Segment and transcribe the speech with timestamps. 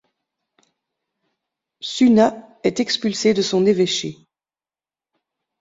[1.83, 4.17] Sunna est expulsé de son évêché.